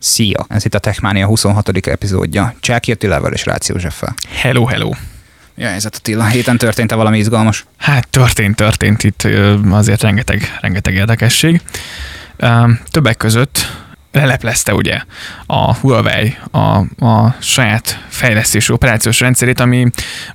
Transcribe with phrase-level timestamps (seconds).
[0.00, 0.46] Szia!
[0.48, 1.86] Ez itt a Techmania 26.
[1.86, 2.54] epizódja.
[2.60, 4.14] Csáki Attilával és Rácz Józseffel.
[4.28, 4.90] Hello, hello!
[5.54, 6.24] Ja, ez a Attila.
[6.26, 7.66] Héten történt-e valami izgalmas?
[7.76, 9.28] Hát történt, történt itt
[9.70, 11.60] azért rengeteg, rengeteg érdekesség.
[12.84, 13.58] Többek között
[14.12, 15.00] leleplezte ugye
[15.46, 16.58] a Huawei a,
[17.06, 19.86] a saját fejlesztésű operációs rendszerét, ami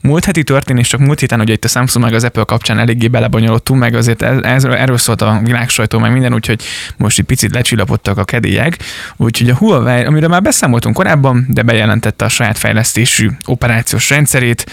[0.02, 3.08] múlt heti történés, csak múlt héten ugye itt a Samsung meg az Apple kapcsán eléggé
[3.08, 6.64] belebonyolódtunk, meg azért ez, ez, erről szólt a világsajtó, meg minden, úgyhogy
[6.98, 8.78] most egy picit lecsillapodtak a kedélyek.
[9.16, 14.72] Úgyhogy a Huawei, amiről már beszámoltunk korábban, de bejelentette a saját fejlesztésű operációs rendszerét,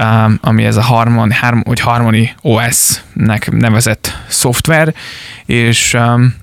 [0.00, 1.34] um, ami ez a Harmony,
[1.80, 4.94] Harmony OS-nek nevezett szoftver,
[5.46, 6.34] és um,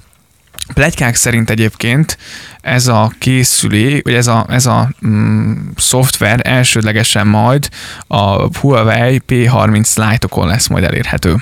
[0.73, 2.17] Plegykák szerint egyébként
[2.61, 7.69] ez a készülé, vagy ez a, ez a mm, szoftver elsődlegesen majd
[8.07, 11.35] a Huawei P30 Lite-okon lesz majd elérhető.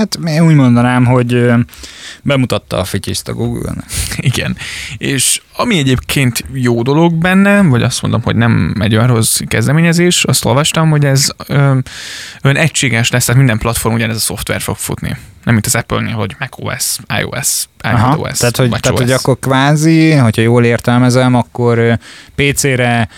[0.00, 1.50] Hát én úgy mondanám, hogy
[2.22, 3.84] bemutatta a fityiszt a google -nek.
[4.32, 4.56] Igen,
[4.98, 10.24] és ami egyébként jó dolog benne, vagy azt mondom, hogy nem egy olyan rossz kezdeményezés,
[10.24, 11.28] azt olvastam, hogy ez
[12.42, 15.16] olyan egységes lesz, tehát minden platform ugyanez a szoftver fog futni.
[15.44, 20.42] Nem mint az Apple-nél, hogy macOS, iOS, iPadOS, tehát, hogy, tehát, hogy akkor kvázi, hogyha
[20.42, 21.98] jól értelmezem, akkor
[22.34, 23.08] PC-re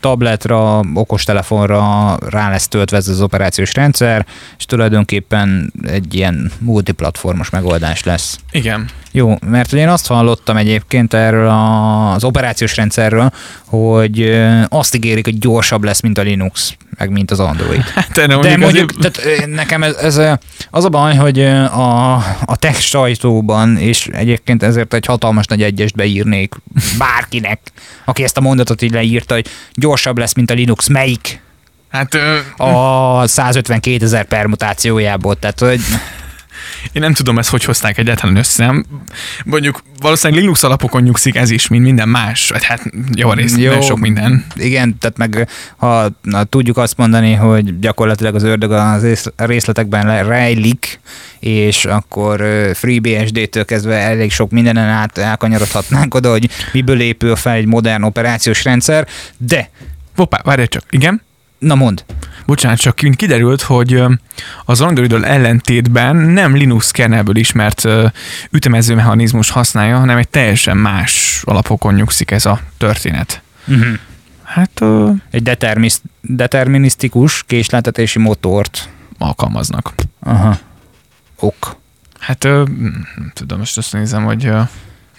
[0.00, 4.26] tabletra, okostelefonra rá lesz töltve ez az operációs rendszer,
[4.58, 8.38] és tulajdonképpen egy ilyen multiplatformos megoldás lesz.
[8.50, 8.88] Igen.
[9.12, 11.48] Jó, mert én azt hallottam egyébként erről
[12.14, 13.32] az operációs rendszerről,
[13.64, 17.82] hogy azt ígérik, hogy gyorsabb lesz, mint a Linux, meg mint az Android.
[17.94, 20.20] Hát, de mondjuk, mondjuk tehát nekem ez, ez,
[20.70, 25.94] az a baj, hogy a, a tech sajtóban, és egyébként ezért egy hatalmas nagy egyest
[25.94, 26.54] beírnék
[26.98, 27.60] bárkinek,
[28.04, 31.40] aki ezt a mondatot így leírta, hogy gyorsabb lesz, mint a Linux, melyik?
[31.90, 32.38] Hát, ö...
[32.56, 35.80] a 152 ezer permutációjából, tehát hogy
[36.92, 38.84] én nem tudom, ezt hogy hozták egyáltalán össze.
[39.44, 42.52] Mondjuk valószínűleg Linux alapokon nyugszik ez is, mint minden más.
[42.62, 42.82] Hát
[43.14, 44.44] jó rész, Jó, sok minden.
[44.54, 51.00] Igen, tehát meg ha na, tudjuk azt mondani, hogy gyakorlatilag az ördög az részletekben rejlik,
[51.40, 57.66] és akkor FreeBSD-től kezdve elég sok mindenen át elkanyarodhatnánk oda, hogy miből épül fel egy
[57.66, 59.70] modern operációs rendszer, de...
[60.16, 61.22] Hoppá, várj csak, igen?
[61.60, 62.04] Na mond.
[62.46, 64.02] Bocsánat, csak kiderült, hogy
[64.64, 67.88] az android ellentétben nem Linux kernelből ismert
[68.50, 73.42] ütemező mechanizmus használja, hanem egy teljesen más alapokon nyugszik ez a történet.
[73.66, 73.98] Uh-huh.
[74.42, 74.80] Hát...
[74.80, 78.88] Uh, egy determis- determinisztikus késletetési motort
[79.18, 79.92] alkalmaznak.
[80.20, 80.58] Aha.
[81.36, 81.76] Ok.
[82.18, 82.52] Hát uh,
[83.16, 84.52] nem tudom, most azt nézem, hogy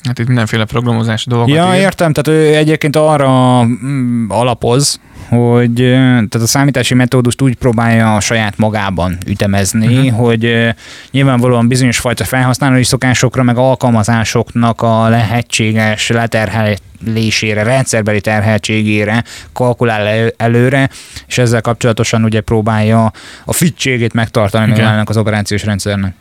[0.03, 1.81] Hát itt mindenféle programozási dolgokat Ja, ír.
[1.81, 8.19] értem, tehát ő egyébként arra mm, alapoz, hogy tehát a számítási metódust úgy próbálja a
[8.19, 10.25] saját magában ütemezni, uh-huh.
[10.25, 10.73] hogy
[11.11, 19.23] nyilvánvalóan bizonyos fajta felhasználói szokásokra, meg alkalmazásoknak a lehetséges leterhelésére, rendszerbeli terheltségére
[19.53, 20.89] kalkulál előre,
[21.27, 23.11] és ezzel kapcsolatosan ugye próbálja
[23.45, 25.01] a fittségét megtartani okay.
[25.05, 26.13] az operációs rendszernek.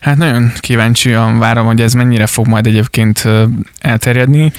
[0.00, 3.28] Hát nagyon kíváncsian várom, hogy ez mennyire fog majd egyébként
[3.80, 4.52] elterjedni.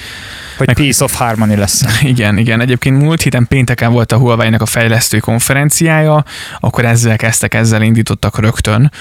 [0.58, 1.84] Hogy Meg, Peace of Harmony lesz.
[2.02, 2.62] Igen, igen.
[2.62, 6.26] Egyébként múlt héten pénteken volt a Huawei-nek a fejlesztő konferenciája,
[6.60, 8.92] akkor ezzel kezdtek, ezzel indítottak rögtön,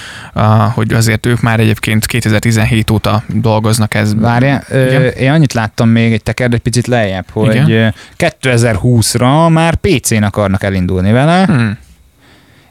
[0.73, 4.15] hogy azért ők már egyébként 2017 óta dolgoznak ez.
[4.15, 4.57] Várja,
[5.17, 7.93] én annyit láttam még, egy tekerd egy picit lejjebb, hogy igen?
[8.17, 11.77] 2020-ra már PC-n akarnak elindulni vele, hmm.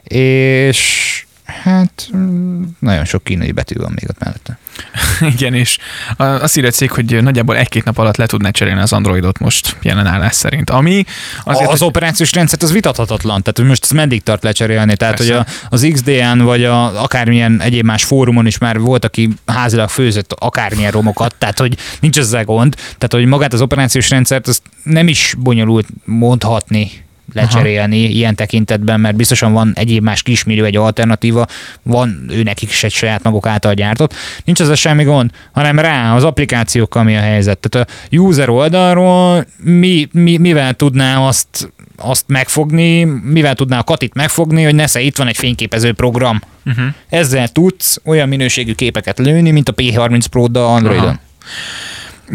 [0.03, 1.23] és
[1.63, 4.57] Hát mm, nagyon sok kínai betű van még ott mellette.
[5.35, 5.77] Igen, és
[6.17, 9.77] azt írja a cég, hogy nagyjából egy-két nap alatt le tudná cserélni az Androidot most
[9.81, 10.69] jelen állás szerint.
[10.69, 11.05] Ami
[11.43, 11.87] azért, az hogy...
[11.87, 15.35] operációs rendszert az vitathatatlan, tehát most ez meddig tart lecserélni, tehát Persze.
[15.35, 19.89] hogy a, az XDN vagy a, akármilyen egyéb más fórumon is már volt, aki házilag
[19.89, 24.61] főzött akármilyen romokat, tehát hogy nincs ezzel gond, tehát hogy magát az operációs rendszert azt
[24.83, 28.13] nem is bonyolult mondhatni lecserélni Aha.
[28.13, 31.45] ilyen tekintetben, mert biztosan van egyéb más kismillió, egy alternatíva,
[31.83, 34.13] van ő nekik is egy saját maguk által gyártott.
[34.43, 37.57] Nincs ez semmi gond, hanem rá az applikációkkal mi a helyzet.
[37.57, 41.71] Tehát a user oldalról mi, mi, mivel tudná azt
[42.01, 46.41] azt megfogni, mivel tudná a katit megfogni, hogy nesze, itt van egy fényképező program.
[46.65, 46.85] Uh-huh.
[47.09, 51.05] Ezzel tudsz olyan minőségű képeket lőni, mint a P30 Pro-da Androidon.
[51.05, 51.19] Aha.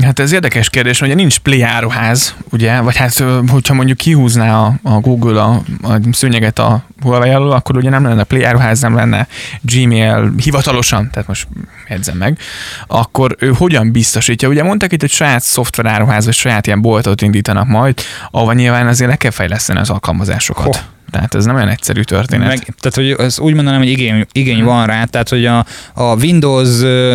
[0.03, 4.75] Hát ez érdekes kérdés, ugye nincs Play áruház, ugye, vagy hát hogyha mondjuk kihúzná a,
[4.83, 8.95] a Google a, a szőnyeget a Huawei alól, akkor ugye nem lenne Play áruház, nem
[8.95, 9.27] lenne
[9.61, 11.49] Gmail hivatalosan, tehát most
[11.89, 12.39] jegyzem meg,
[12.87, 14.49] akkor ő hogyan biztosítja?
[14.49, 18.01] Ugye mondták itt, hogy saját szoftver áruház, vagy saját ilyen boltot indítanak majd,
[18.31, 20.67] ahova nyilván azért le kell fejleszteni az alkalmazásokat.
[20.67, 20.94] Oh.
[21.15, 22.49] Tehát ez nem olyan egyszerű történet.
[22.49, 24.65] Meg, tehát, hogy ez úgy mondanám, hogy igény, igény hmm.
[24.65, 26.69] van rá, tehát, hogy a, a Windows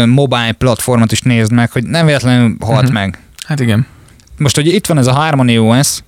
[0.06, 2.94] mobile platformot is nézd meg, hogy nem véletlenül halt hmm.
[2.94, 3.20] meg.
[3.46, 3.88] Hát igen.
[4.38, 6.00] Most, hogy itt van ez a Harmony OS,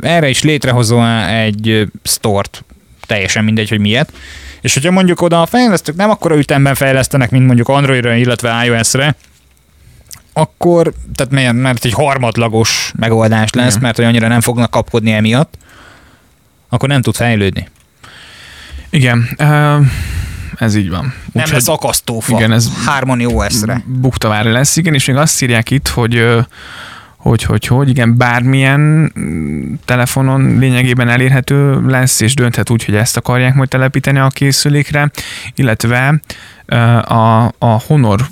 [0.00, 2.64] erre is létrehozol egy stort,
[3.06, 4.12] teljesen mindegy, hogy miért.
[4.60, 9.16] És hogyha mondjuk oda a fejlesztők nem akkora ütemben fejlesztenek, mint mondjuk Androidra, illetve iOS-re,
[10.32, 13.82] akkor, tehát mert, mert egy harmadlagos megoldás lesz, Igen.
[13.82, 15.58] mert hogy annyira nem fognak kapkodni emiatt,
[16.68, 17.68] akkor nem tud fejlődni.
[18.90, 19.28] Igen,
[20.54, 21.04] ez így van.
[21.04, 23.82] Úgy, nem lesz akasztófa igen, ez Harmony OS-re.
[23.86, 26.26] Buktavára lesz, igen, és még azt írják itt, hogy
[27.18, 29.12] hogy, hogy, hogy, igen, bármilyen
[29.84, 35.10] telefonon lényegében elérhető lesz, és dönthet úgy, hogy ezt akarják majd telepíteni a készülékre,
[35.54, 36.20] illetve
[37.04, 38.26] a, a Honor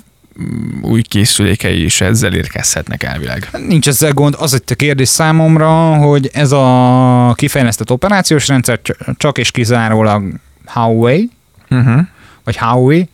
[0.81, 3.49] új készülékei is ezzel érkezhetnek elvileg.
[3.67, 4.35] Nincs ezzel gond.
[4.39, 8.79] Az egy kérdés számomra, hogy ez a kifejlesztett operációs rendszer
[9.17, 10.33] csak és kizárólag
[10.65, 11.29] Huawei,
[11.69, 12.01] uh-huh.
[12.43, 13.09] vagy Huawei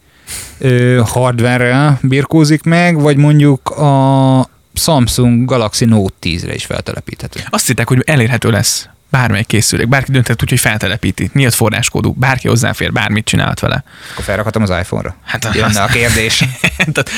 [1.05, 7.39] hardware birkózik meg, vagy mondjuk a Samsung Galaxy Note 10-re is feltelepíthető.
[7.49, 11.31] Azt hittek, hogy elérhető lesz bármely készülék, bárki dönthet úgy, hogy feltelepíti.
[11.45, 13.83] Az forráskódú, bárki hozzáfér, bármit csinálhat vele.
[14.11, 15.15] Akkor felrakhatom az iPhone-ra.
[15.25, 15.77] Hát Jönne azt...
[15.77, 16.43] a kérdés.
[16.93, 17.11] tehát,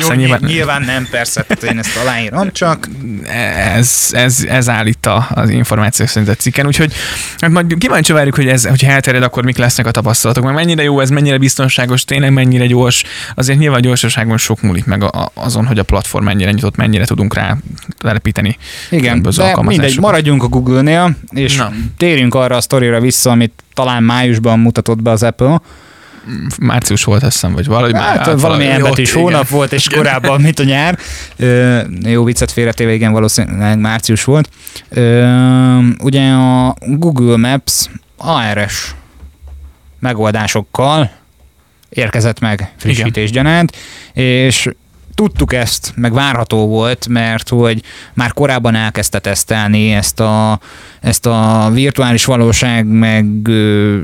[0.00, 0.40] Jó, nyilván...
[0.46, 2.88] nyilván nem, persze, tehát én ezt aláírom, csak...
[3.76, 6.92] Ez, ez, ez állít az információ szerint a cikken, úgyhogy
[7.38, 10.82] hát majd kíváncsi várjuk, hogy ez, hogyha elterjed, akkor mik lesznek a tapasztalatok, meg mennyire
[10.82, 13.04] jó ez, mennyire biztonságos, tényleg mennyire gyors.
[13.34, 17.34] Azért nyilván a gyorsaságon sok múlik meg azon, hogy a platform mennyire nyitott, mennyire tudunk
[17.34, 17.56] rá
[17.98, 18.56] telepíteni.
[18.90, 21.72] Igen, de mindegy, maradjunk a Google-nél, és Na.
[21.96, 25.60] térjünk arra a sztorira vissza, amit talán májusban mutatott be az Apple.
[26.60, 30.58] Március volt, azt hiszem, vagy valahogy hát, már valami is hónap volt, és korábban, mint
[30.58, 30.98] a nyár.
[31.36, 34.48] Ö, jó viccet félretéve, igen, valószínűleg március volt.
[34.88, 38.94] Ö, ugye a Google Maps ARS
[40.00, 41.10] megoldásokkal
[41.88, 43.76] érkezett meg frissítés gyanánt,
[44.12, 44.68] és
[45.14, 47.82] tudtuk ezt, meg várható volt, mert hogy
[48.14, 50.60] már korábban elkezdte tesztelni ezt a,
[51.00, 53.98] ezt a virtuális valóság, meg ö,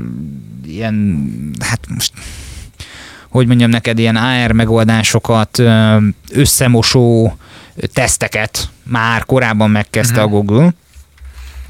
[0.65, 1.29] ilyen,
[1.59, 2.13] hát most
[3.29, 5.61] hogy mondjam neked, ilyen AR megoldásokat,
[6.31, 7.37] összemosó
[7.93, 10.33] teszteket már korábban megkezdte uh-huh.
[10.33, 10.45] a mhm.
[10.47, 10.73] Google,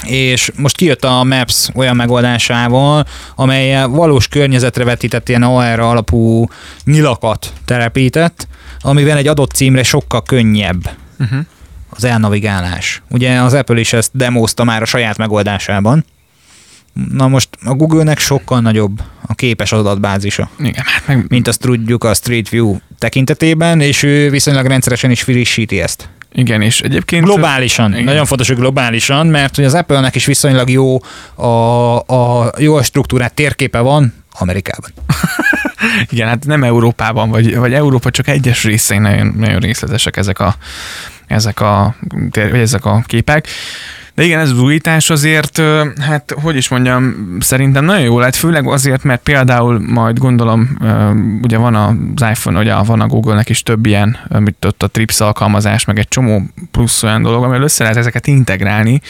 [0.05, 3.05] és most kijött a Maps olyan megoldásával,
[3.35, 6.47] amely valós környezetre vetített ilyen AR alapú
[6.83, 8.47] nyilakat telepített,
[8.81, 10.89] amivel egy adott címre sokkal könnyebb
[11.19, 11.39] uh-huh.
[11.89, 13.01] az elnavigálás.
[13.09, 16.05] Ugye az Apple is ezt demozta már a saját megoldásában.
[17.11, 20.49] Na most a Google-nek sokkal nagyobb a képes adatbázisa.
[20.59, 21.25] Igen, hát meg...
[21.27, 26.09] Mint azt tudjuk a Street View tekintetében, és ő viszonylag rendszeresen is frissíti ezt.
[26.33, 27.23] Igen, és egyébként...
[27.23, 27.91] Globálisan.
[27.91, 28.03] Igen.
[28.03, 30.99] Nagyon fontos, hogy globálisan, mert hogy az Apple-nek is viszonylag jó
[31.35, 34.91] a, a jó struktúrát térképe van Amerikában.
[36.09, 40.55] Igen, hát nem Európában, vagy, vagy Európa csak egyes részein nagyon, nagyon részletesek ezek a,
[41.27, 41.95] ezek a,
[42.53, 43.47] ezek a képek.
[44.19, 45.61] De igen, ez az újítás azért,
[46.01, 50.77] hát hogy is mondjam, szerintem nagyon jó lett, főleg azért, mert például majd gondolom,
[51.41, 55.19] ugye van az iPhone, ugye van a Google-nek is több ilyen, amit ott a Trips
[55.19, 59.01] alkalmazás, meg egy csomó plusz olyan dolog, amivel össze lehet ezeket integrálni,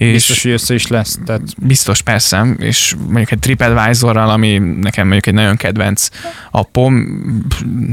[0.00, 1.18] és biztos, hogy össze is lesz.
[1.24, 1.42] Tehát...
[1.58, 6.08] Biztos, persze, és mondjuk egy TripAdvisor-ral, ami nekem mondjuk egy nagyon kedvenc
[6.50, 6.94] appom,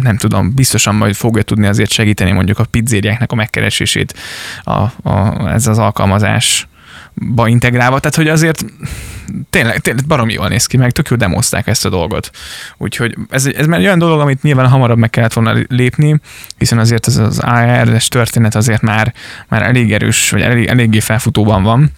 [0.02, 4.14] nem tudom, biztosan majd fogja tudni azért segíteni mondjuk a pizzériáknak a megkeresését
[4.64, 6.57] a, a, ez az alkalmazás
[7.22, 8.66] ba integrálva, tehát hogy azért
[9.50, 12.30] tényleg, tényleg baromi jól néz ki, meg tök jó demozták ezt a dolgot.
[12.78, 16.20] Úgyhogy ez, ez már olyan dolog, amit nyilván hamarabb meg kellett volna lépni,
[16.58, 19.14] hiszen azért ez az AR-es történet azért már,
[19.48, 21.92] már elég erős, vagy elég, eléggé felfutóban van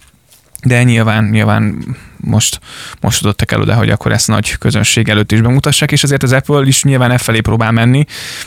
[0.62, 1.84] de nyilván, nyilván
[2.16, 2.60] most,
[3.00, 6.32] most adottak el oda, hogy akkor ezt nagy közönség előtt is bemutassák, és azért az
[6.32, 8.04] Apple is nyilván e felé próbál menni.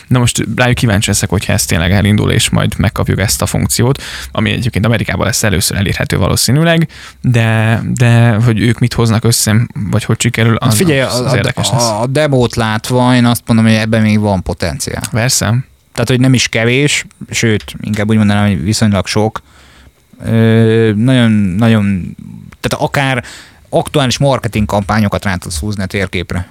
[0.08, 4.04] Na most rájuk kíváncsi leszek, hogyha ez tényleg elindul, és majd megkapjuk ezt a funkciót,
[4.32, 6.88] ami egyébként Amerikában lesz először elérhető valószínűleg,
[7.22, 9.56] de, de hogy ők mit hoznak össze,
[9.90, 11.90] vagy hogy sikerül, az, Figyelj, az, az a, érdekes a, lesz.
[11.90, 15.04] a demót látva én azt mondom, hogy ebben még van potenciál.
[15.12, 15.46] Persze.
[15.94, 19.42] Tehát, hogy nem is kevés, sőt, inkább úgy mondanám, hogy viszonylag sok,
[20.96, 22.16] nagyon, nagyon,
[22.60, 23.24] tehát akár
[23.70, 26.48] aktuális marketing kampányokat rá tudsz húzni a térképre.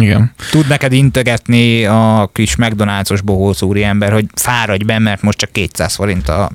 [0.00, 0.32] Igen.
[0.50, 5.94] Tud neked integetni a kis McDonald's-os bohóc ember, hogy fáradj be, mert most csak 200
[5.94, 6.50] forint a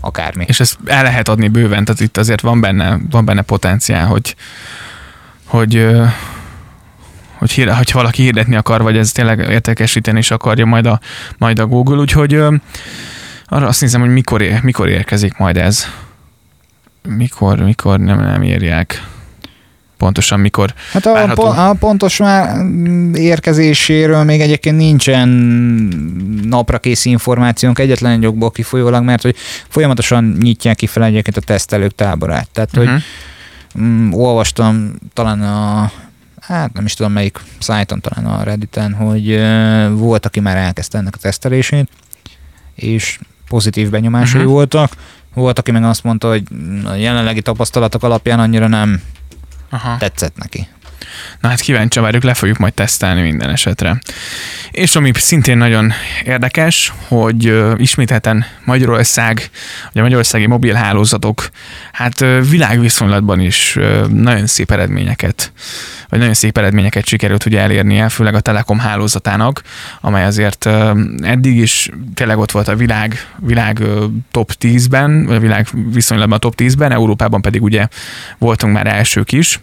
[0.00, 0.44] akármi.
[0.48, 4.36] És ezt el lehet adni bőven, tehát itt azért van benne, van benne potenciál, hogy,
[5.44, 5.86] hogy
[7.38, 11.00] hogy, hír, hogy valaki hirdetni akar, vagy ez tényleg értékesíteni is akarja majd a,
[11.38, 12.42] majd a Google, úgyhogy
[13.48, 15.84] arra azt nézem, hogy mikor, ér, mikor érkezik majd ez.
[17.02, 19.06] Mikor, mikor nem, nem érják.
[19.96, 21.42] pontosan mikor Hát a, várható?
[21.42, 22.64] a pontos már
[23.14, 25.28] érkezéséről még egyébként nincsen
[26.42, 29.36] napra kész információnk egyetlen egy jogból kifolyólag, mert hogy
[29.68, 32.48] folyamatosan nyitják ki fel egyébként a tesztelők táborát.
[32.52, 33.86] Tehát, hogy Uh-huh.
[33.86, 35.90] mm, olvastam talán a
[36.40, 40.98] hát nem is tudom melyik szájton, talán a Redditen, hogy uh, volt, aki már elkezdte
[40.98, 41.88] ennek a tesztelését,
[42.74, 44.52] és pozitív benyomásai uh-huh.
[44.54, 44.92] voltak.
[45.34, 46.42] Volt, aki meg azt mondta, hogy
[46.84, 49.02] a jelenlegi tapasztalatok alapján annyira nem
[49.70, 49.96] Aha.
[49.96, 50.68] tetszett neki.
[51.40, 53.98] Na hát kíváncsi várjuk, le fogjuk majd tesztelni minden esetre.
[54.70, 55.92] És ami szintén nagyon
[56.24, 59.50] érdekes, hogy ismételten Magyarország,
[59.92, 61.48] vagy a magyarországi mobilhálózatok,
[61.92, 63.78] hát világviszonylatban is
[64.08, 65.52] nagyon szép eredményeket,
[66.08, 69.62] vagy nagyon szép eredményeket sikerült ugye elérnie, főleg a Telekom hálózatának,
[70.00, 70.66] amely azért
[71.22, 73.82] eddig is tényleg ott volt a világ, világ
[74.30, 77.88] top 10-ben, vagy a világ viszonylatban a top 10-ben, Európában pedig ugye
[78.38, 79.60] voltunk már elsők is,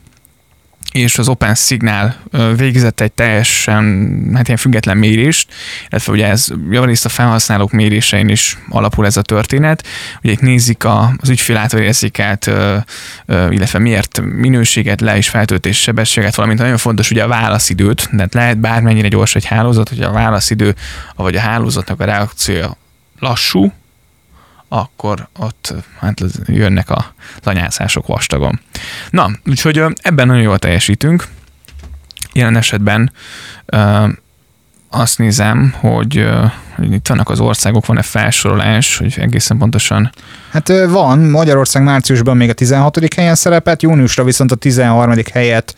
[0.95, 2.15] és az Open Signal
[2.55, 5.53] végzett egy teljesen hát ilyen független mérést,
[5.89, 9.87] illetve ugye ez javarészt a felhasználók mérésein is alapul ez a történet.
[10.23, 12.51] Ugye itt nézik a, az ügyfél által érzékelt,
[13.27, 18.57] illetve miért minőséget, le és feltöltés sebességet, valamint nagyon fontos ugye a válaszidőt, tehát lehet
[18.57, 20.75] bármennyire gyors egy hálózat, hogy a válaszidő,
[21.15, 22.77] vagy a hálózatnak a reakciója
[23.19, 23.71] lassú,
[24.75, 27.13] akkor ott hát jönnek a
[27.43, 28.59] lanyászások vastagon.
[29.09, 31.27] Na, úgyhogy ebben nagyon jól teljesítünk.
[32.33, 33.11] Jelen esetben
[34.89, 36.27] azt nézem, hogy,
[36.75, 40.11] hogy itt vannak az országok, van-e felsorolás, hogy egészen pontosan
[40.55, 43.13] Hát van, Magyarország márciusban még a 16.
[43.15, 45.13] helyen szerepelt, júniusra viszont a 13.
[45.33, 45.75] helyet,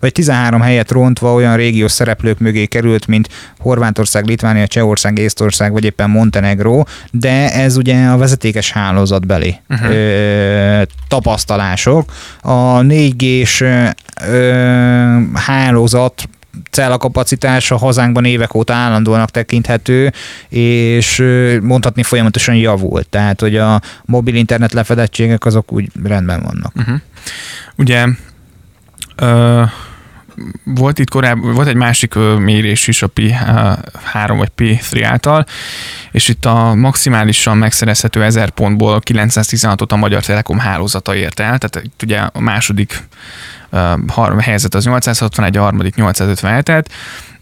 [0.00, 3.28] vagy 13 helyet rontva olyan régiós szereplők mögé került, mint
[3.58, 9.90] Horvátország, Litvánia, Csehország, Észtország, vagy éppen Montenegro, de ez ugye a vezetékes hálózatbeli uh-huh.
[9.90, 12.12] ö, tapasztalások.
[12.40, 13.88] A 4G-s ö,
[14.28, 16.28] ö, hálózat
[16.70, 20.12] cellakapacitása hazánkban évek óta állandónak tekinthető,
[20.48, 21.24] és
[21.62, 23.08] mondhatni folyamatosan javult.
[23.08, 26.72] Tehát, hogy a mobil internet lefedettségek azok úgy rendben vannak.
[26.76, 27.00] Uh-huh.
[27.76, 28.06] Ugye
[29.16, 29.62] ö,
[30.64, 35.46] volt itt korábban, volt egy másik mérés is a P3 vagy P3 által,
[36.10, 41.80] és itt a maximálisan megszerezhető 1000 pontból 916-ot a Magyar Telekom hálózata ért el, tehát
[41.86, 43.02] itt ugye a második
[44.08, 46.84] har- helyzet az 861, a harmadik 857-et.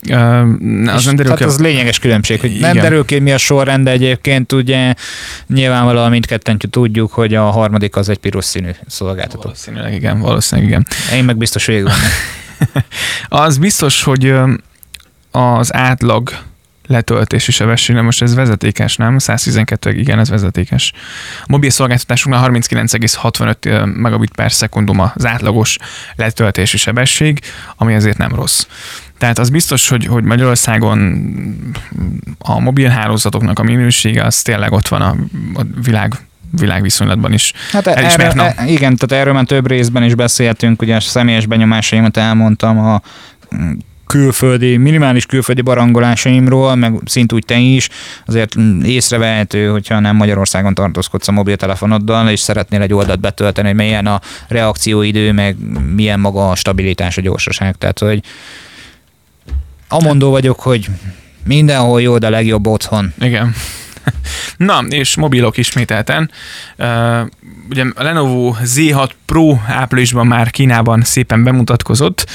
[0.08, 2.82] Ö, Az nem derül tehát ki, az lényeges különbség, hogy nem Igen.
[2.82, 4.94] derül ki, mi a sorrend, de egyébként ugye
[5.46, 9.40] nyilvánvalóan mindketten tudjuk, hogy a harmadik az egy piros színű szolgáltató.
[9.42, 10.86] valószínűleg igen, valószínűleg igen.
[11.14, 12.00] Én meg biztos végig vannak.
[13.44, 14.34] Az biztos, hogy
[15.30, 16.30] az átlag
[16.86, 19.18] letöltési sebesség, de most ez vezetékes, nem?
[19.18, 20.92] 112, igen, ez vezetékes.
[21.40, 25.76] A mobil szolgáltatásunknál 39,65 megabit per szekundum az átlagos
[26.16, 27.40] letöltési sebesség,
[27.76, 28.66] ami azért nem rossz.
[29.18, 31.18] Tehát az biztos, hogy, hogy Magyarországon
[32.38, 35.16] a mobilhálózatoknak a minősége az tényleg ott van a,
[35.54, 36.12] a világ
[36.50, 37.52] világviszonylatban is.
[37.72, 41.46] Hát Elismert, erről, e, igen, tehát erről már több részben is beszéltünk, ugye a személyes
[41.46, 43.02] benyomásaimat elmondtam a
[44.06, 47.88] külföldi, minimális külföldi barangolásaimról, meg szintúgy te is,
[48.26, 54.06] azért észrevehető, hogyha nem Magyarországon tartózkodsz a mobiltelefonoddal, és szeretnél egy oldalt betölteni, hogy milyen
[54.06, 55.56] a reakcióidő, meg
[55.94, 57.76] milyen maga a stabilitás, a gyorsaság.
[57.76, 58.22] Tehát, hogy
[59.88, 60.88] amondó vagyok, hogy
[61.44, 63.12] mindenhol jó, de legjobb otthon.
[63.18, 63.54] Igen.
[64.56, 66.30] Na, és mobilok ismételten.
[66.78, 67.20] Uh,
[67.70, 72.26] ugye a Lenovo Z6 Pro áprilisban már Kínában szépen bemutatkozott,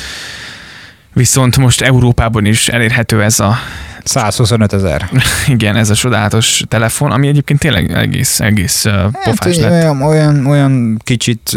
[1.13, 3.55] viszont most Európában is elérhető ez a,
[4.03, 5.09] 125 ezer.
[5.47, 9.71] igen, ez a csodálatos telefon, ami egyébként tényleg egész, egész uh, pofás Hát, lett.
[9.71, 11.53] olyan, olyan, olyan kicsit,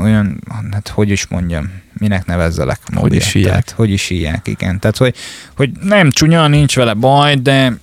[0.00, 0.40] olyan,
[0.72, 3.18] hát hogy is mondjam, minek nevezzelek mobil.
[3.18, 3.52] is hívják?
[3.52, 4.78] Tehát, hogy is hívják, igen.
[4.78, 5.14] Tehát, hogy,
[5.56, 7.78] hogy nem csúnya, nincs vele baj, de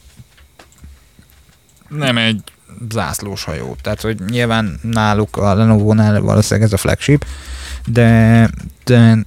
[1.89, 2.41] nem egy
[2.89, 3.75] zászlós hajó.
[3.81, 7.25] Tehát, hogy nyilván náluk, a Lenovo-nál valószínűleg ez a flagship,
[7.85, 8.49] de,
[8.83, 9.17] de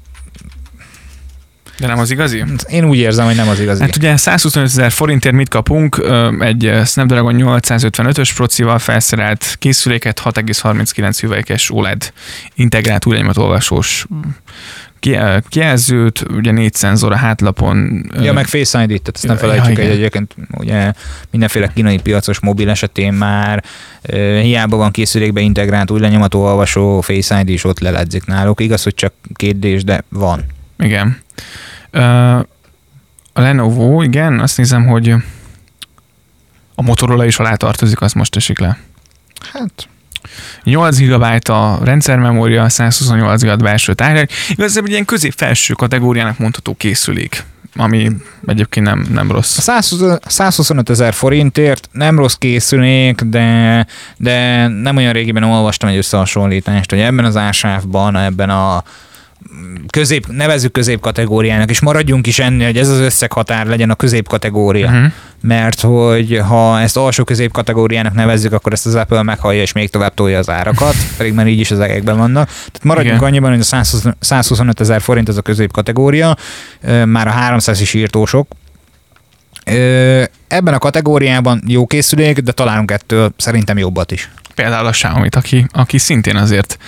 [1.81, 2.45] De nem az igazi?
[2.69, 3.81] én úgy érzem, hogy nem az igazi.
[3.81, 6.03] Hát ugye 125 ezer forintért mit kapunk?
[6.39, 12.13] Egy Snapdragon 855-ös procival felszerelt készüléket, 6,39 hüvelykes OLED
[12.55, 13.07] integrált
[13.37, 14.07] olvasós
[15.07, 18.07] ö, kijelzőt, ugye négy szenzor a hátlapon.
[18.23, 19.87] Ja, meg Face ID, tehát ezt nem Ja, felejtsük, igen.
[19.87, 20.93] hogy egyébként ugye
[21.31, 23.65] mindenféle kínai piacos mobil esetén már
[24.43, 28.61] hiába van készülékbe integrált új lenyomató olvasó Face ID is ott leledzik náluk.
[28.61, 30.45] Igaz, hogy csak kérdés, de van.
[30.79, 31.19] Igen.
[33.33, 35.15] A Lenovo, igen, azt nézem, hogy
[36.75, 38.79] a Motorola is alá tartozik, az most esik le.
[39.53, 39.89] Hát
[40.65, 44.27] 8 GB a rendszermemória, 128 GB belső tárhely.
[44.49, 47.45] Igazából egy ilyen közép-felső kategóriának mondható készülék
[47.77, 48.11] ami
[48.47, 49.69] egyébként nem, nem rossz.
[49.69, 49.83] A
[50.27, 57.01] 125 ezer forintért nem rossz készülék, de, de nem olyan régiben olvastam egy összehasonlítást, hogy
[57.01, 58.83] ebben az ásávban, ebben a
[59.91, 64.87] közép, nevezük középkategóriának, és maradjunk is ennél, hogy ez az összeghatár legyen a középkategória.
[64.87, 65.13] Uh-huh.
[65.43, 70.15] Mert hogy ha ezt alsó középkategóriának nevezzük, akkor ezt az Apple meghallja, és még tovább
[70.15, 72.47] tolja az árakat, pedig már így is az egekben vannak.
[72.47, 73.29] Tehát maradjunk Igen.
[73.29, 73.85] annyiban, hogy a
[74.21, 76.37] 125 ezer forint az a középkategória,
[77.05, 78.49] már a 300 is írtósok,
[80.49, 84.31] Ebben a kategóriában jó készülék, de találunk ettől szerintem jobbat is.
[84.61, 86.79] Például a xiaomi aki, aki szintén azért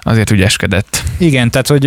[0.00, 1.02] azért ügyeskedett.
[1.18, 1.86] Igen, tehát hogy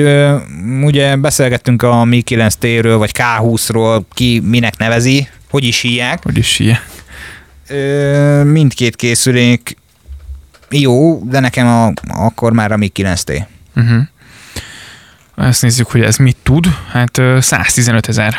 [0.83, 6.23] ugye beszélgettünk a Mi 9T-ről, vagy K20-ról, ki minek nevezi, hogy is hívják.
[6.23, 6.83] Hogy is hívják.
[8.43, 9.77] Mindkét készülék
[10.69, 13.45] jó, de nekem a, akkor már a Mi 9T.
[13.75, 14.01] Uh-huh.
[15.37, 16.67] Ezt nézzük, hogy ez mit tud.
[16.91, 18.35] Hát 115 ezer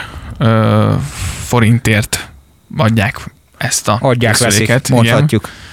[1.44, 2.30] forintért
[2.76, 5.42] adják ezt a Adják, veszik, mondhatjuk.
[5.44, 5.64] Igen.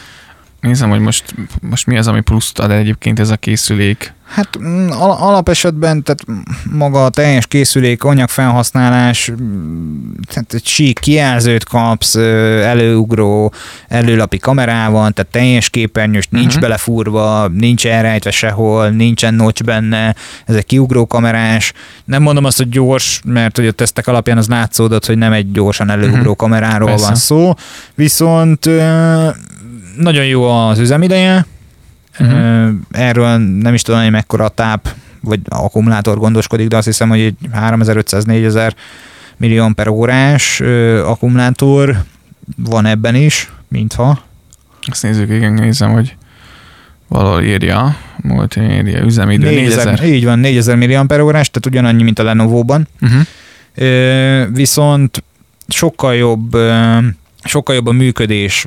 [0.64, 4.14] Nézem, hogy most, most mi az, ami pluszt ad egyébként ez a készülék.
[4.26, 6.26] Hát mm, alapesetben, tehát
[6.72, 13.54] maga a teljes készülék, anyagfelhasználás, mm, tehát egy sík kijelzőt kapsz, előugró,
[13.88, 16.62] előlapi kamerával, tehát teljes képernyős, nincs uh-huh.
[16.62, 20.16] belefúrva, nincs elrejtve sehol, nincsen notch benne,
[20.46, 21.74] ez egy kiugró kamerás.
[22.06, 25.52] Nem mondom azt, hogy gyors, mert hogy a tesztek alapján az látszódott, hogy nem egy
[25.52, 26.36] gyorsan előugró uh-huh.
[26.36, 27.06] kameráról Persze.
[27.06, 27.54] van szó,
[27.96, 28.70] viszont
[29.96, 31.46] nagyon jó az üzemideje,
[32.20, 32.70] uh-huh.
[32.92, 37.20] erről nem is tudom, hogy mekkora a táp, vagy akkumulátor gondoskodik, de azt hiszem, hogy
[37.20, 38.72] egy 3500-4000
[39.38, 40.60] millió per órás
[41.06, 42.04] akkumulátor
[42.58, 44.24] van ebben is, mintha.
[44.82, 46.16] Azt nézzük, igen, nézem, hogy
[47.08, 49.86] valahol írja, multimédia üzemidő 4000.
[49.86, 50.14] 4000.
[50.14, 52.88] Így van, 4000 millió per órás, tehát ugyanannyi, mint a Lenovo-ban.
[53.02, 53.22] Uh-huh.
[54.54, 55.24] Viszont
[55.68, 56.58] sokkal jobb,
[57.44, 58.66] sokkal jobb a működés,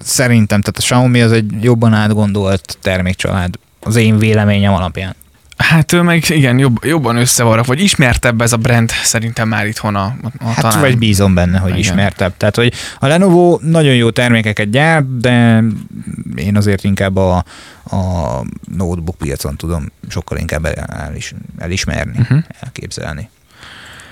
[0.00, 5.16] szerintem, tehát a Xiaomi az egy jobban átgondolt termékcsalád az én véleményem alapján.
[5.58, 10.14] Hát meg igen, jobb, jobban összevarra, vagy ismertebb ez a brand szerintem már itthon a,
[10.38, 10.80] a Hát talán.
[10.80, 11.80] vagy bízom benne, hogy igen.
[11.80, 12.36] ismertebb.
[12.36, 15.62] Tehát, hogy a Lenovo nagyon jó termékeket gyárt, de
[16.36, 17.44] én azért inkább a,
[17.90, 18.44] a
[18.76, 22.38] notebook piacon tudom sokkal inkább el, is, elismerni, uh-huh.
[22.60, 23.28] elképzelni.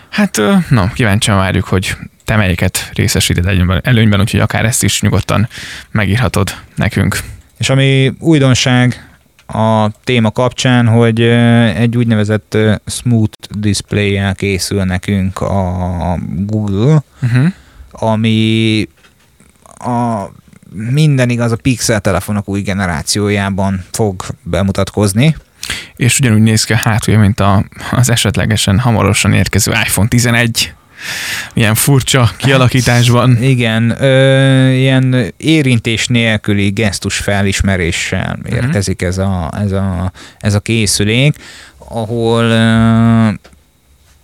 [0.09, 1.96] Hát, na, kíváncsian várjuk, hogy
[2.27, 5.49] te melyiket részesíted előnyben, előnyben, úgyhogy akár ezt is nyugodtan
[5.91, 7.19] megírhatod nekünk.
[7.59, 9.09] És ami újdonság
[9.47, 17.53] a téma kapcsán, hogy egy úgynevezett smooth display készül nekünk a Google, uh-huh.
[17.91, 18.89] ami
[19.79, 20.25] a
[20.71, 25.37] minden igaz a Pixel telefonok új generációjában fog bemutatkozni.
[25.97, 30.75] És ugyanúgy néz ki a hátulja, mint a, az esetlegesen hamarosan érkező iPhone 11
[31.55, 33.35] milyen furcsa kialakításban.
[33.35, 38.55] Hát, igen, ö, ilyen érintés nélküli gesztus felismeréssel mhm.
[38.55, 39.09] érkezik uh-huh.
[39.09, 41.37] ez, a, ez, a, ez a készülék,
[41.79, 43.29] ahol ö,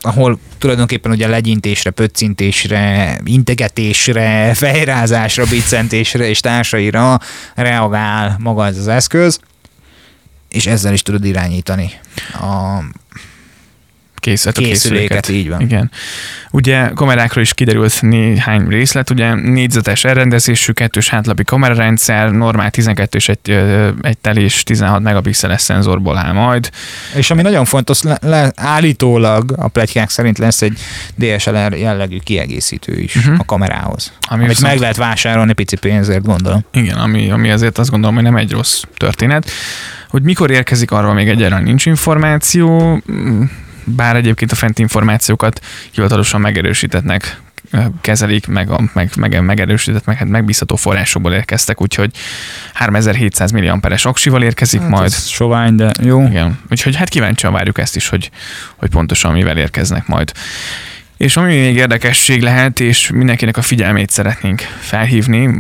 [0.04, 7.18] ahol tulajdonképpen ugye legyintésre, pöccintésre, integetésre, fejrázásra, biccentésre és társaira
[7.54, 9.40] reagál maga ez az eszköz,
[10.48, 11.90] és ezzel is tudod irányítani
[12.32, 12.82] a
[14.22, 15.28] készület, készüléket.
[15.28, 15.60] Így van.
[15.60, 15.90] Igen.
[16.50, 23.28] Ugye kamerákról is kiderült néhány részlet, ugye négyzetes elrendezésű, kettős hátlapi kamerarendszer, normál 12 és
[23.28, 23.50] egy,
[24.02, 26.70] egy telés 16 megapixeles szenzorból áll majd.
[27.14, 30.78] És ami nagyon fontos, le, le, állítólag a pletykák szerint lesz egy
[31.14, 33.34] DSLR jellegű kiegészítő is uh-huh.
[33.38, 34.12] a kamerához.
[34.28, 36.64] Ami amit meg lehet vásárolni pici pénzért, gondolom.
[36.72, 39.50] Igen, ami, ami azért azt gondolom, hogy nem egy rossz történet.
[40.08, 43.00] Hogy mikor érkezik, arról még egyáltalán nincs információ
[43.84, 47.40] bár egyébként a fent információkat hivatalosan megerősítetnek
[48.00, 52.10] kezelik, meg, meg, meg megerősített, meg hát megbízható forrásokból érkeztek, úgyhogy
[52.72, 55.12] 3700 millió amperes aksival érkezik hát majd.
[55.12, 56.26] sovány, de jó.
[56.26, 58.30] Igen, úgyhogy hát kíváncsian várjuk ezt is, hogy,
[58.76, 60.32] hogy pontosan mivel érkeznek majd.
[61.22, 65.50] És ami még érdekesség lehet, és mindenkinek a figyelmét szeretnénk felhívni,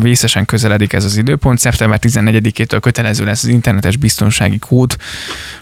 [0.00, 4.96] vészesen közeledik ez az időpont, szeptember 14-től kötelező lesz az internetes biztonsági kód,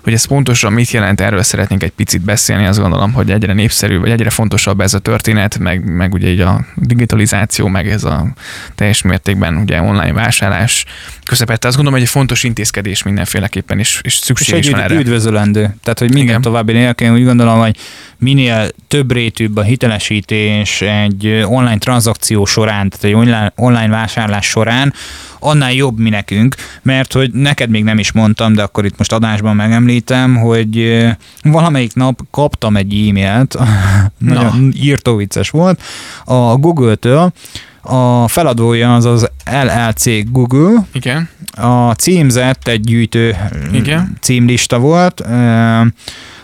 [0.02, 3.98] hogy ez pontosan mit jelent, erről szeretnénk egy picit beszélni, azt gondolom, hogy egyre népszerű,
[3.98, 8.26] vagy egyre fontosabb ez a történet, meg, meg ugye így a digitalizáció, meg ez a
[8.74, 10.84] teljes mértékben ugye online vásárlás
[11.24, 11.66] közepette.
[11.66, 14.94] Azt gondolom, hogy egy fontos intézkedés mindenféleképpen, és, és szükség és is van erre.
[14.94, 15.60] üdvözölendő.
[15.82, 16.40] Tehát, hogy minden Igen.
[16.40, 17.76] további nélkül, úgy gondolom, hogy
[18.18, 24.46] minél több rétű egyszerűbb a hitelesítés egy online tranzakció során, tehát egy online, online vásárlás
[24.46, 24.92] során,
[25.38, 29.12] annál jobb mi nekünk, mert hogy neked még nem is mondtam, de akkor itt most
[29.12, 31.06] adásban megemlítem, hogy
[31.42, 33.58] valamelyik nap kaptam egy e-mailt,
[34.18, 35.82] nagyon írtó vicces volt,
[36.24, 37.32] a Google-től,
[37.80, 39.30] a feladója az az
[39.64, 40.86] LLC Google.
[40.92, 41.28] Igen.
[41.52, 43.36] A címzett egy gyűjtő
[43.72, 44.16] Igen.
[44.20, 45.20] címlista volt.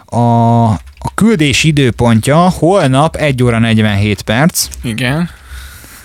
[0.05, 4.67] A, a küldés időpontja holnap 1 óra 47 perc.
[4.83, 5.31] Igen.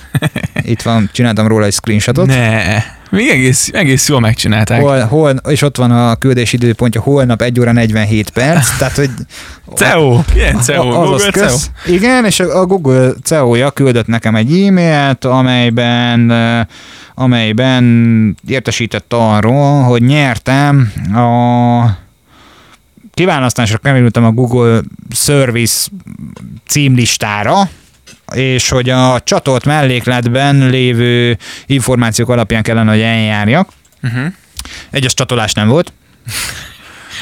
[0.62, 2.26] Itt van, csináltam róla egy screenshotot.
[2.26, 4.82] Ne, még egész, egész jól megcsinálták.
[4.82, 9.10] Hol, hol, és ott van a küldés időpontja holnap 1 óra 47 perc, tehát hogy...
[9.78, 11.58] CEO, ilyen CEO, az Google CEO.
[11.96, 16.32] Igen, és a Google CEO-ja küldött nekem egy e-mailt, amelyben
[17.16, 22.03] amelyben értesített arról, hogy nyertem a
[23.14, 24.82] kiválasztásra kerültem a Google
[25.16, 25.90] Service
[26.68, 27.70] címlistára,
[28.34, 33.70] és hogy a csatolt mellékletben lévő információk alapján kellene, hogy eljárjak.
[34.04, 34.34] Uh-huh.
[34.90, 35.94] Egyes csatolás nem volt.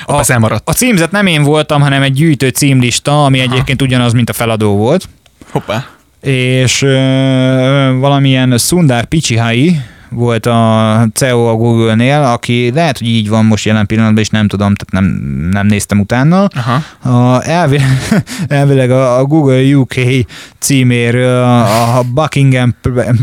[0.06, 0.69] A, az elmaradt.
[0.69, 3.51] A címzet nem én voltam, hanem egy gyűjtő címlista, ami Aha.
[3.51, 5.10] egyébként ugyanaz, mint a feladó volt.
[5.49, 5.86] Hoppá.
[6.21, 6.95] És ö,
[7.99, 9.80] valamilyen Sundar Pichihai,
[10.12, 14.47] volt a CEO a Google-nél, aki lehet, hogy így van most jelen pillanatban, és nem
[14.47, 15.21] tudom, tehát nem,
[15.52, 16.45] nem néztem utána.
[16.45, 17.10] Aha.
[17.10, 19.93] A, elvileg, elvileg a, Google UK
[20.60, 22.76] címéről a Buckingham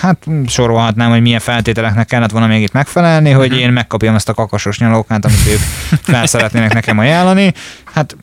[0.00, 3.58] hát sorolhatnám, hogy milyen feltételeknek kellett volna még itt megfelelni, hogy mhm.
[3.58, 5.60] én megkapjam ezt a kakasos nyalókát, amit ők
[6.02, 7.52] fel szeretnének nekem ajánlani.
[7.92, 8.16] Hát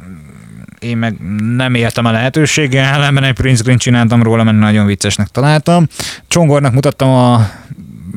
[0.80, 1.16] én meg
[1.56, 5.88] nem éltem a lehetőséggel, ellenben egy print screen csináltam róla, mert nagyon viccesnek találtam.
[6.28, 7.50] Csongornak mutattam a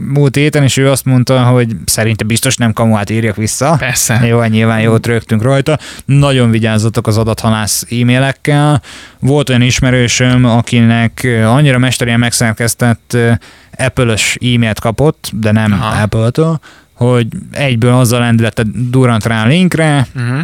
[0.09, 3.77] múlt héten, és ő azt mondta, hogy szerinte biztos nem kamuát írjak vissza.
[3.79, 4.27] Persze.
[4.27, 5.79] Jó, nyilván jót rögtünk rajta.
[6.05, 8.83] Nagyon vigyázzatok az adathalász e-mailekkel.
[9.19, 13.17] Volt olyan ismerősöm, akinek annyira mesterien megszerkesztett
[13.77, 16.03] Apple-ös e-mailt kapott, de nem Aha.
[16.03, 16.61] Apple-től,
[16.95, 20.41] hogy egyből azzal lendülete durant rá a linkre, uh-huh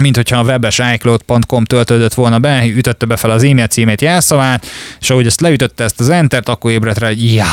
[0.00, 4.66] mint hogyha a webes iCloud.com töltődött volna be, ütötte be fel az e-mail címét, jelszavát,
[5.00, 7.46] és ahogy ezt leütötte ezt az entert, akkor ébredt rá, hogy jaj.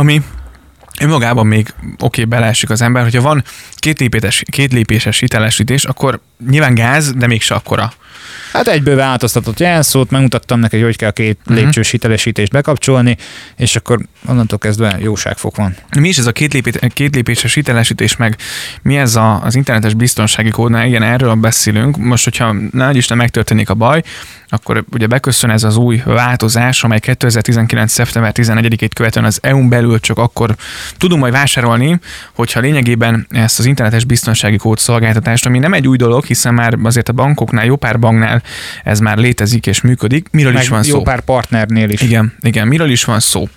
[0.00, 0.22] Ami
[1.00, 6.20] önmagában még oké, okay, beleesik az ember, hogyha van két, lépéses, két lépéses hitelesítés, akkor
[6.48, 7.92] nyilván gáz, de mégse akkora.
[8.52, 11.56] Hát egyből változtatott jelszót, megmutattam neki, hogy hogy kell a két uh-huh.
[11.56, 13.16] lépcsős hitelesítést bekapcsolni,
[13.56, 15.76] és akkor onnantól kezdve jóságfok van.
[15.98, 18.36] Mi is ez a két, lépé, két lépéses hitelesítés, meg
[18.82, 21.96] mi ez a, az internetes biztonsági kódnál, igen, erről beszélünk.
[21.96, 24.02] Most, hogyha nagy Isten megtörténik a baj,
[24.48, 27.92] akkor ugye beköszön ez az új változás, amely 2019.
[27.92, 30.56] szeptember 11-ét követően az EU-n belül csak akkor
[30.96, 31.98] tudunk majd vásárolni,
[32.34, 36.76] hogyha lényegében ezt az internetes biztonsági kód szolgáltatást, ami nem egy új dolog, hiszen már
[36.82, 38.42] azért a bankoknál, jó pár banknál
[38.84, 40.28] ez már létezik és működik.
[40.30, 40.96] Miről Meg is van jó szó?
[40.96, 42.00] Jó pár partnernél is.
[42.00, 43.48] Igen, igen, miről is van szó?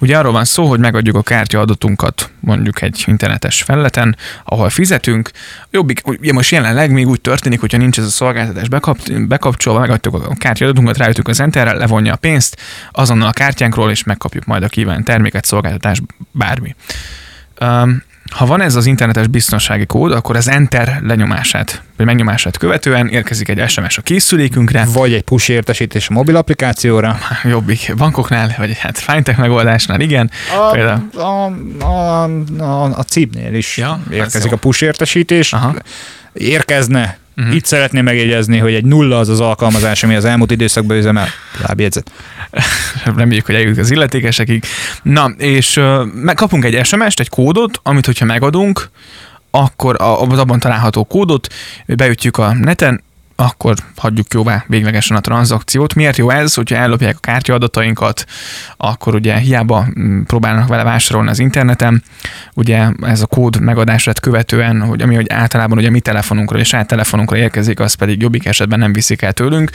[0.00, 5.30] Ugye arról van szó, hogy megadjuk a kártya adatunkat mondjuk egy internetes felületen, ahol fizetünk.
[5.70, 10.14] Jobbik, ugye most jelenleg még úgy történik, hogyha nincs ez a szolgáltatás bekap, bekapcsolva, megadjuk
[10.14, 12.60] a kártya adatunkat, ráütünk az enterre, levonja a pénzt
[12.92, 16.74] azonnal a kártyánkról, és megkapjuk majd a kívánt terméket, szolgáltatást, bármi.
[17.60, 23.08] Um, ha van ez az internetes biztonsági kód, akkor az Enter lenyomását, vagy megnyomását követően
[23.08, 24.84] érkezik egy SMS a készülékünkre.
[24.92, 27.18] Vagy egy push értesítés a mobil applikációra.
[27.44, 30.30] Jobbik bankoknál, vagy hát fintech megoldásnál, igen.
[30.58, 31.08] A, Például...
[31.14, 31.52] a,
[31.84, 32.22] a,
[32.58, 35.52] a, a cipnél is ja, érkezik a push értesítés.
[35.52, 35.74] Aha.
[36.32, 37.54] Érkezne Uh-huh.
[37.54, 41.28] Itt szeretném megjegyezni, hogy egy nulla az az alkalmazás, ami az elmúlt időszakban üzemel.
[41.66, 42.12] Lábjegyzet.
[43.16, 44.64] Reméljük, hogy eljut az illetékesekig.
[45.02, 48.90] Na, és uh, kapunk egy SMS-t, egy kódot, amit hogyha megadunk,
[49.50, 51.48] akkor a, abban található kódot
[51.86, 53.02] beütjük a neten,
[53.40, 55.94] akkor hagyjuk jóvá véglegesen a tranzakciót.
[55.94, 58.24] Miért jó ez, hogyha ellopják a kártya adatainkat,
[58.76, 62.02] akkor ugye hiába mm, próbálnak vele vásárolni az interneten,
[62.54, 66.86] ugye ez a kód megadását követően, hogy ami hogy általában ugye mi telefonunkra és saját
[66.86, 69.70] telefonunkra érkezik, az pedig jobbik esetben nem viszik el tőlünk,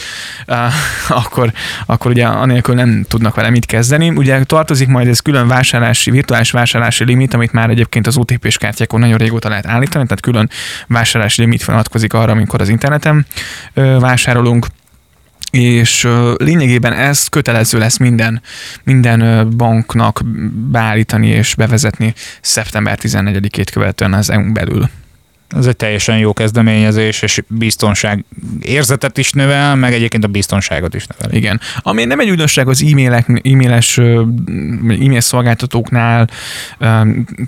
[1.24, 1.52] akkor,
[1.86, 4.10] akkor ugye anélkül nem tudnak vele mit kezdeni.
[4.10, 9.00] Ugye tartozik majd ez külön vásárlási, virtuális vásárlási limit, amit már egyébként az OTP-s kártyákon
[9.00, 10.50] nagyon régóta lehet állítani, tehát külön
[10.88, 13.26] vásárlási limit vonatkozik arra, amikor az interneten
[14.00, 14.68] vásárolunk,
[15.52, 18.42] és lényegében ez kötelező lesz minden,
[18.84, 20.22] minden banknak
[20.72, 24.90] beállítani és bevezetni szeptember 14-ét követően az EU-n belül.
[25.56, 28.26] Ez egy teljesen jó kezdeményezés, és biztonság
[28.62, 31.36] érzetet is növel, meg egyébként a biztonságot is növel.
[31.36, 31.60] Igen.
[31.78, 36.30] Ami nem egy újdonság az e-mailek, e-mailes e-mail szolgáltatóknál,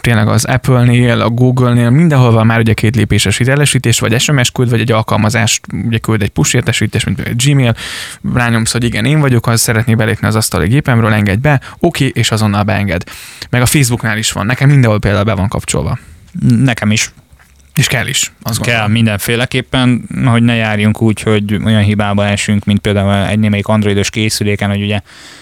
[0.02, 4.70] tényleg az Apple-nél, a Google-nél, mindenhol van már ugye két lépéses hitelesítés, vagy SMS küld,
[4.70, 7.76] vagy egy alkalmazást, ugye küld egy push értesítés, mint egy Gmail,
[8.34, 12.32] rányomsz, hogy igen, én vagyok, az szeretné belépni az asztali gépemről, engedj be, oké, és
[12.32, 13.04] azonnal beenged.
[13.50, 15.98] Meg a Facebooknál is van, nekem mindenhol például be van kapcsolva.
[16.42, 17.12] Nekem is.
[17.76, 18.32] És kell is.
[18.42, 18.92] Az kell gondolom.
[18.92, 24.70] mindenféleképpen, hogy ne járjunk úgy, hogy olyan hibába esünk, mint például egy némelyik androidos készüléken,
[24.70, 25.00] hogy ugye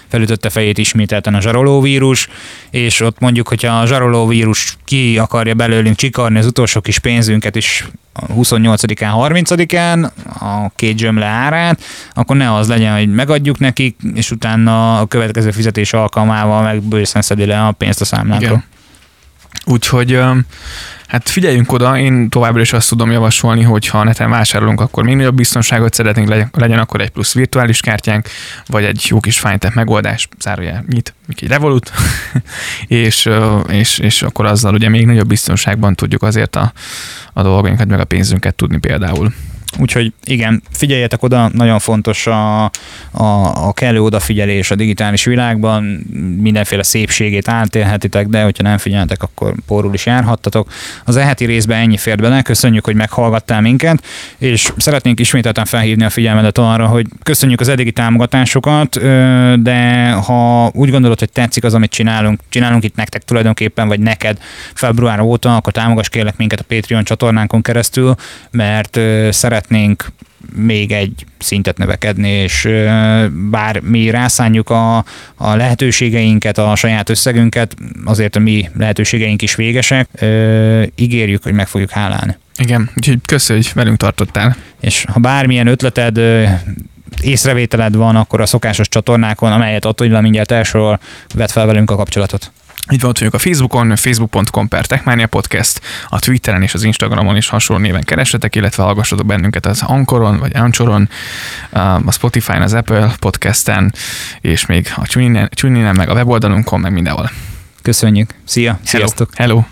[0.08, 2.28] felütötte fejét ismételten a zsarolóvírus,
[2.70, 7.88] és ott mondjuk, hogyha a zsarolóvírus ki akarja belőlünk csikarni az utolsó kis pénzünket is
[8.20, 11.82] 28-án, 30-án a két zsömle árát,
[12.14, 17.22] akkor ne az legyen, hogy megadjuk nekik, és utána a következő fizetés alkalmával meg bőszen
[17.22, 18.64] szedi le a pénzt a számlánkról.
[19.66, 20.20] Úgyhogy
[21.14, 25.16] Hát figyeljünk oda, én továbbra is azt tudom javasolni, hogy ha neten vásárolunk, akkor még
[25.16, 28.28] nagyobb biztonságot szeretnénk, legyen, akkor egy plusz virtuális kártyánk,
[28.66, 31.92] vagy egy jó kis fájntep megoldás, zárójel nyit, egy Revolut,
[32.88, 33.30] és,
[33.68, 36.74] és, és akkor azzal ugye még nagyobb biztonságban tudjuk azért a,
[37.34, 39.34] a dolgainkat, meg a pénzünket tudni például.
[39.80, 42.72] Úgyhogy igen, figyeljetek oda, nagyon fontos a, a,
[43.68, 45.84] a kellő odafigyelés a digitális világban,
[46.42, 50.72] mindenféle szépségét átélhetitek, de hogyha nem figyeltek, akkor porul is járhattatok.
[51.06, 54.04] Az eheti részben ennyi fért bele, köszönjük, hogy meghallgattál minket,
[54.38, 59.00] és szeretnénk ismételten felhívni a figyelmedet arra, hogy köszönjük az eddigi támogatásokat,
[59.62, 64.38] de ha úgy gondolod, hogy tetszik az, amit csinálunk, csinálunk itt nektek tulajdonképpen, vagy neked
[64.74, 68.16] február óta, akkor támogass kérlek minket a Patreon csatornánkon keresztül,
[68.52, 70.06] mert szeret szeretnénk
[70.56, 72.70] még egy szintet növekedni, és
[73.50, 74.98] bár mi rászánjuk a,
[75.36, 80.08] a lehetőségeinket, a saját összegünket, azért a mi lehetőségeink is végesek,
[80.96, 82.38] ígérjük, hogy meg fogjuk hálálni.
[82.58, 84.56] Igen, úgyhogy köszönjük, hogy velünk tartottál.
[84.82, 86.20] És ha bármilyen ötleted,
[87.22, 91.00] észrevételed van, akkor a szokásos csatornákon, amelyet Attila mindjárt elsorol,
[91.36, 92.52] vedd fel velünk a kapcsolatot.
[92.92, 97.50] Így van, vagyunk a Facebookon, facebook.com per Techmania Podcast, a Twitteren és az Instagramon is
[97.50, 101.10] hasonló néven keresetek, illetve hallgassatok bennünket az Anchoron, vagy Anchoron,
[102.06, 103.94] a Spotify-n, az Apple Podcasten,
[104.42, 105.08] és még a
[105.50, 107.32] TuneIn-en, meg a weboldalunkon, meg mindenhol.
[107.82, 108.34] Köszönjük.
[108.46, 108.72] Szia.
[108.72, 108.86] Hello.
[108.86, 109.30] Sziasztok.
[109.36, 109.64] Hello.